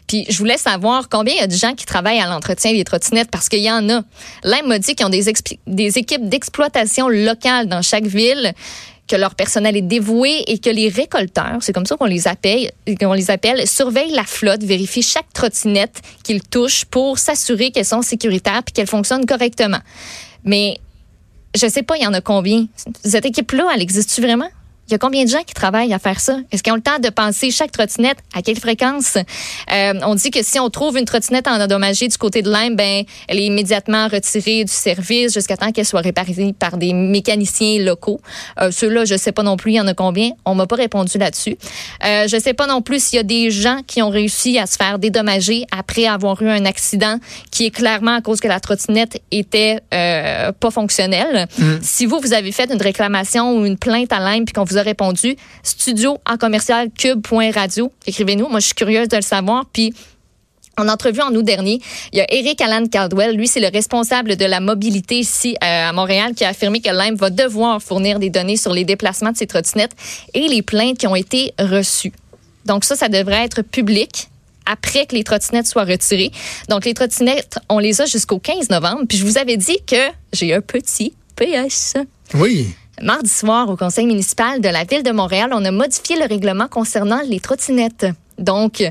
Puis 0.07 0.25
je 0.29 0.39
voulais 0.39 0.59
savoir 0.59 1.09
combien 1.09 1.35
il 1.35 1.41
y 1.41 1.43
a 1.43 1.47
de 1.47 1.55
gens 1.55 1.75
qui 1.75 1.85
travaillent 1.85 2.21
à 2.21 2.27
l'entretien 2.27 2.73
des 2.73 2.85
trottinettes 2.85 3.31
parce 3.31 3.49
qu'il 3.49 3.61
y 3.61 3.71
en 3.71 3.89
a. 3.89 4.03
Là, 4.45 4.63
m'a 4.65 4.79
dit 4.79 4.95
qu'ils 4.95 5.07
ont 5.07 5.11
des, 5.11 5.33
des 5.67 5.99
équipes 5.99 6.29
d'exploitation 6.29 7.09
locales 7.09 7.67
dans 7.67 7.83
chaque 7.83 8.07
ville 8.07 8.53
que 9.09 9.17
leur 9.17 9.35
personnel 9.35 9.77
est 9.77 9.83
dévoué 9.83 10.43
et 10.47 10.59
que 10.59 10.71
les 10.71 10.89
récolteurs, 10.89 11.59
c'est 11.61 11.73
comme 11.73 11.87
ça 11.87 11.97
qu'on 11.97 12.07
les 12.07 12.27
appelle, 12.29 12.71
qu'on 12.99 13.13
les 13.13 13.31
appelle, 13.31 13.67
surveillent 13.67 14.15
la 14.15 14.25
flotte, 14.25 14.63
vérifient 14.63 15.03
chaque 15.03 15.33
trottinette 15.33 16.03
qu'ils 16.23 16.43
touchent 16.43 16.85
pour 16.85 17.19
s'assurer 17.19 17.71
qu'elles 17.71 17.85
sont 17.85 18.03
sécuritaires 18.03 18.63
et 18.67 18.71
qu'elles 18.73 18.89
fonctionnent 18.89 19.27
correctement. 19.27 19.81
Mais 20.45 20.79
je 21.55 21.67
sais 21.69 21.83
pas, 21.83 21.97
il 21.97 22.03
y 22.03 22.07
en 22.07 22.15
a 22.15 22.21
combien. 22.21 22.67
Cette 23.05 23.27
équipe-là, 23.27 23.69
elle 23.75 23.83
existe-tu 23.83 24.21
vraiment? 24.21 24.49
Il 24.89 24.93
y 24.93 24.95
a 24.95 24.99
combien 24.99 25.25
de 25.25 25.29
gens 25.29 25.43
qui 25.45 25.55
travaillent 25.55 25.93
à 25.93 25.99
faire 25.99 26.21
ça? 26.21 26.39
Est-ce 26.53 26.63
qu'ils 26.63 26.73
ont 26.73 26.77
le 26.77 26.83
temps 26.83 26.99
de 27.03 27.09
penser 27.09 27.51
chaque 27.51 27.73
trottinette 27.73 28.19
à 28.35 28.43
quelle 28.43 28.59
fréquence? 28.59 29.17
Euh, 29.73 29.95
on 30.05 30.15
dit 30.15 30.31
que 30.31 30.43
si 30.43 30.61
on 30.61 30.71
trouve 30.71 30.97
une 30.97 31.05
trottinette 31.05 31.49
en 31.49 31.61
endommagée 31.61 32.07
du 32.07 32.17
côté 32.17 32.43
de 32.43 32.51
Lyme, 32.53 32.77
ben, 32.77 33.03
elle 33.27 33.39
est 33.39 33.47
immédiatement 33.47 34.07
retirée 34.07 34.65
du 34.65 34.73
service 34.73 35.35
jusqu'à 35.35 35.57
temps 35.57 35.73
qu'elle 35.73 35.87
soit 35.87 36.03
réparée 36.03 36.55
par 36.59 36.77
des 36.77 36.93
mécaniciens 36.93 37.81
locaux. 37.81 38.21
Euh, 38.61 38.71
Ceux-là, 38.71 39.05
je 39.05 39.17
sais 39.17 39.33
pas 39.33 39.43
non 39.43 39.57
plus, 39.57 39.73
il 39.73 39.77
y 39.77 39.81
en 39.81 39.89
a 39.89 39.95
combien. 39.95 40.31
On 40.45 40.55
m'a 40.55 40.67
pas 40.67 40.77
répondu 40.77 41.19
là-dessus. 41.19 41.57
Euh, 42.05 42.29
je 42.29 42.39
sais 42.39 42.55
pas 42.55 42.67
non 42.67 42.81
plus 42.81 43.03
s'il 43.03 43.17
y 43.17 43.21
a 43.21 43.25
des 43.25 43.51
gens 43.51 43.81
qui 43.87 44.03
ont 44.03 44.11
réussi 44.11 44.59
à 44.59 44.67
se 44.67 44.77
faire 44.77 44.99
dédommager 44.99 45.67
après 45.77 46.07
avoir 46.07 46.41
eu 46.43 46.49
un 46.49 46.65
accident 46.65 47.19
qui 47.51 47.67
est 47.67 47.71
clairement 47.71 48.17
à 48.17 48.21
cause 48.21 48.41
que 48.41 48.49
la 48.49 48.61
trottinette 48.61 49.21
était 49.33 49.81
euh, 49.93 50.53
pas 50.53 50.71
fonctionnelle. 50.71 51.49
Mm. 51.59 51.77
Si 51.83 52.07
vous, 52.07 52.21
vous 52.21 52.33
avez 52.33 52.53
fait 52.53 52.71
une 52.73 52.81
réclamation 52.81 53.57
ou 53.57 53.67
une 53.67 53.79
plainte 53.79 54.13
à 54.13 54.33
Lyme 54.33 54.45
puis 54.45 54.53
qu'on 54.53 54.65
vous 54.65 54.76
a 54.79 54.83
répondu 54.83 55.37
studio 55.63 56.19
en 56.27 56.37
commercial 56.37 56.91
cube.radio. 56.91 57.93
Écrivez-nous. 58.07 58.49
Moi, 58.49 58.61
je 58.61 58.67
suis 58.67 58.75
curieuse 58.75 59.09
de 59.09 59.17
le 59.17 59.23
savoir. 59.23 59.67
Puis, 59.73 59.95
en 60.79 60.89
entrevue 60.89 61.23
en 61.23 61.35
août 61.35 61.43
dernier, 61.43 61.81
il 62.13 62.19
y 62.19 62.21
a 62.21 62.27
Eric 62.33 62.61
Alan 62.61 62.87
Caldwell. 62.87 63.35
Lui, 63.35 63.49
c'est 63.49 63.61
le 63.61 63.71
responsable 63.73 64.37
de 64.37 64.45
la 64.45 64.61
mobilité 64.61 65.19
ici 65.19 65.57
euh, 65.63 65.89
à 65.89 65.93
Montréal 65.93 66.35
qui 66.35 66.45
a 66.45 66.49
affirmé 66.49 66.81
que 66.81 66.91
Lime 66.91 67.17
va 67.17 67.31
devoir 67.31 67.83
fournir 67.83 68.19
des 68.19 68.31
données 68.31 68.57
sur 68.57 68.73
les 68.73 68.85
déplacements 68.85 69.33
de 69.33 69.37
ses 69.37 69.47
trottinettes 69.47 69.97
et 70.35 70.49
les 70.49 70.63
plaintes 70.63 70.99
qui 70.99 71.07
ont 71.07 71.17
été 71.17 71.55
reçues. 71.59 72.13
Donc 72.67 72.85
ça, 72.85 72.95
ça 72.97 73.09
devrait 73.09 73.45
être 73.45 73.63
public 73.63 74.29
après 74.67 75.07
que 75.07 75.15
les 75.15 75.25
trottinettes 75.25 75.67
soient 75.67 75.85
retirées. 75.85 76.33
Donc 76.69 76.85
les 76.85 76.93
trottinettes, 76.93 77.59
on 77.69 77.79
les 77.79 78.01
a 78.01 78.07
jusqu'au 78.07 78.39
15 78.39 78.69
novembre. 78.69 79.03
Puis 79.09 79.17
je 79.17 79.25
vous 79.25 79.39
avais 79.39 79.57
dit 79.57 79.79
que 79.87 80.11
j'ai 80.33 80.53
un 80.53 80.61
petit 80.61 81.15
PS. 81.37 81.95
Oui. 82.35 82.75
Mardi 83.03 83.29
soir, 83.29 83.69
au 83.69 83.77
conseil 83.77 84.07
municipal 84.07 84.61
de 84.61 84.69
la 84.69 84.85
ville 84.85 85.03
de 85.03 85.11
Montréal, 85.11 85.51
on 85.53 85.65
a 85.65 85.71
modifié 85.71 86.17
le 86.17 86.27
règlement 86.27 86.67
concernant 86.67 87.21
les 87.27 87.41
trottinettes. 87.41 88.07
Donc, 88.39 88.83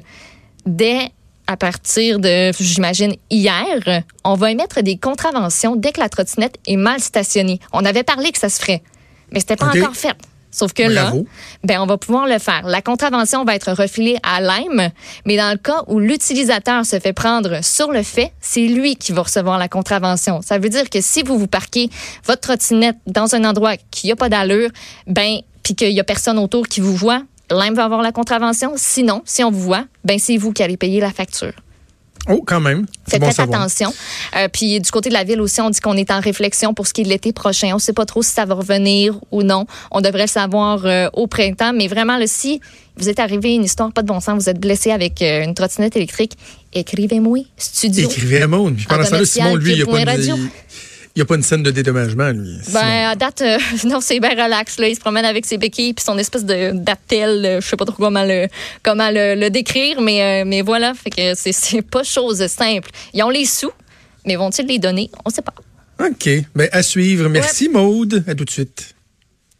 dès 0.65 1.11
à 1.47 1.57
partir 1.57 2.19
de, 2.19 2.51
j'imagine, 2.59 3.15
hier, 3.29 4.03
on 4.23 4.35
va 4.35 4.51
émettre 4.51 4.81
des 4.81 4.97
contraventions 4.97 5.75
dès 5.75 5.91
que 5.91 5.99
la 5.99 6.09
trottinette 6.09 6.57
est 6.67 6.75
mal 6.75 6.99
stationnée. 6.99 7.59
On 7.73 7.85
avait 7.85 8.03
parlé 8.03 8.31
que 8.31 8.37
ça 8.37 8.49
se 8.49 8.59
ferait, 8.59 8.83
mais 9.31 9.39
c'était 9.39 9.55
pas 9.55 9.67
encore 9.67 9.95
fait. 9.95 10.15
Sauf 10.55 10.71
que 10.71 10.83
là, 10.83 11.11
ben, 11.65 11.81
on 11.81 11.85
va 11.85 11.97
pouvoir 11.97 12.27
le 12.27 12.39
faire. 12.39 12.65
La 12.65 12.81
contravention 12.81 13.43
va 13.43 13.55
être 13.55 13.73
refilée 13.73 14.15
à 14.23 14.39
l'AIM, 14.39 14.89
mais 15.25 15.35
dans 15.35 15.51
le 15.51 15.57
cas 15.57 15.83
où 15.87 15.99
l'utilisateur 15.99 16.85
se 16.85 16.97
fait 16.97 17.11
prendre 17.11 17.61
sur 17.61 17.91
le 17.91 18.03
fait, 18.03 18.31
c'est 18.39 18.65
lui 18.65 18.95
qui 18.95 19.11
va 19.11 19.23
recevoir 19.23 19.57
la 19.57 19.67
contravention. 19.67 20.41
Ça 20.41 20.57
veut 20.57 20.69
dire 20.69 20.89
que 20.89 21.01
si 21.01 21.23
vous 21.23 21.37
vous 21.37 21.47
parquez 21.47 21.89
votre 22.23 22.39
trottinette 22.39 22.95
dans 23.05 23.35
un 23.35 23.43
endroit 23.43 23.75
qui 23.91 24.07
n'a 24.07 24.15
pas 24.15 24.29
d'allure, 24.29 24.69
ben, 25.07 25.39
puis 25.61 25.75
qu'il 25.75 25.91
y 25.91 25.99
a 25.99 26.05
personne 26.05 26.39
autour 26.39 26.69
qui 26.69 26.79
vous 26.79 26.95
voit, 26.95 27.21
l'AIM 27.51 27.73
va 27.73 27.83
avoir 27.83 28.01
la 28.01 28.13
contravention. 28.13 28.75
Sinon, 28.77 29.23
si 29.25 29.43
on 29.43 29.51
vous 29.51 29.59
voit, 29.59 29.83
ben, 30.05 30.17
c'est 30.19 30.37
vous 30.37 30.53
qui 30.53 30.63
allez 30.63 30.77
payer 30.77 31.01
la 31.01 31.11
facture. 31.11 31.51
Oh, 32.29 32.43
quand 32.45 32.59
même. 32.59 32.85
Faites 33.07 33.23
attention. 33.39 33.93
Euh, 34.35 34.47
puis 34.51 34.79
du 34.79 34.91
côté 34.91 35.09
de 35.09 35.13
la 35.13 35.23
ville 35.23 35.41
aussi, 35.41 35.61
on 35.61 35.69
dit 35.69 35.79
qu'on 35.79 35.95
est 35.95 36.11
en 36.11 36.19
réflexion 36.19 36.73
pour 36.73 36.87
ce 36.87 36.93
qui 36.93 37.01
est 37.01 37.03
de 37.03 37.09
l'été 37.09 37.33
prochain. 37.33 37.69
On 37.71 37.75
ne 37.75 37.79
sait 37.79 37.93
pas 37.93 38.05
trop 38.05 38.23
si 38.23 38.31
ça 38.31 38.45
va 38.45 38.55
revenir 38.55 39.19
ou 39.31 39.43
non. 39.43 39.65
On 39.91 40.01
devrait 40.01 40.23
le 40.23 40.27
savoir 40.27 40.85
euh, 40.85 41.07
au 41.13 41.27
printemps. 41.27 41.73
Mais 41.73 41.87
vraiment, 41.87 42.17
là, 42.17 42.25
si 42.27 42.61
vous 42.97 43.09
êtes 43.09 43.19
arrivé 43.19 43.53
une 43.53 43.63
histoire 43.63 43.91
pas 43.91 44.01
de 44.01 44.07
bon 44.07 44.19
sens, 44.19 44.41
vous 44.41 44.49
êtes 44.49 44.59
blessé 44.59 44.91
avec 44.91 45.21
euh, 45.21 45.43
une 45.43 45.53
trottinette 45.53 45.95
électrique, 45.95 46.33
écrivez-moi. 46.73 47.39
Studio. 47.57 48.09
Écrivez-moi. 48.09 48.71
Puis 48.75 48.85
pendant 48.85 49.05
ça, 49.05 49.23
Simon, 49.25 49.55
lui, 49.55 49.73
il 49.73 49.75
n'y 49.77 49.81
a 49.83 50.05
pas 50.05 50.17
de... 50.17 50.35
Il 51.15 51.19
n'y 51.19 51.21
a 51.21 51.25
pas 51.27 51.35
une 51.35 51.43
scène 51.43 51.63
de 51.63 51.71
dédommagement, 51.71 52.31
lui. 52.31 52.57
Ben, 52.73 53.07
à 53.07 53.15
date, 53.15 53.41
euh, 53.41 53.57
non, 53.85 54.01
c'est 54.01 54.19
bien 54.19 54.31
relax. 54.31 54.77
Là. 54.79 54.89
Il 54.89 54.95
se 54.95 54.99
promène 54.99 55.23
avec 55.23 55.45
ses 55.45 55.57
béquilles 55.57 55.93
puis 55.93 56.03
son 56.03 56.17
espèce 56.17 56.43
de 56.43 56.71
d'attel. 56.73 57.45
Euh, 57.45 57.61
je 57.61 57.67
sais 57.67 57.77
pas 57.77 57.85
trop 57.85 57.95
comment 57.95 58.25
le, 58.25 58.47
comment 58.83 59.09
le, 59.09 59.47
décrire, 59.47 60.01
mais, 60.01 60.41
euh, 60.41 60.43
mais 60.45 60.61
voilà. 60.61 60.93
Fait 60.93 61.09
que 61.09 61.33
c'est 61.35 61.81
pas 61.83 62.03
chose 62.03 62.45
simple. 62.47 62.89
Ils 63.13 63.23
ont 63.23 63.29
les 63.29 63.45
sous, 63.45 63.71
mais 64.25 64.35
vont-ils 64.35 64.65
les 64.65 64.77
donner? 64.77 65.09
On 65.23 65.29
ne 65.29 65.33
sait 65.33 65.41
pas. 65.41 65.53
OK. 66.05 66.29
Ben, 66.53 66.67
à 66.73 66.83
suivre. 66.83 67.29
Merci, 67.29 67.69
Maude. 67.69 68.25
À 68.27 68.35
tout 68.35 68.43
de 68.43 68.49
suite. 68.49 68.94